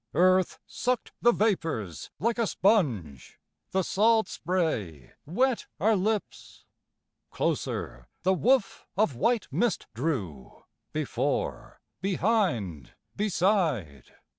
Earth 0.15 0.57
sucked 0.65 1.11
the 1.21 1.31
vapors 1.31 2.09
like 2.17 2.39
a 2.39 2.47
sponge, 2.47 3.39
The 3.69 3.83
salt 3.83 4.27
spray 4.27 5.11
wet 5.27 5.67
our 5.79 5.95
lips. 5.95 6.65
Closer 7.29 8.07
the 8.23 8.33
woof 8.33 8.87
of 8.97 9.15
white 9.15 9.47
mist 9.51 9.85
drew, 9.93 10.63
Before, 10.91 11.81
behind, 12.01 12.93
beside. 13.15 14.05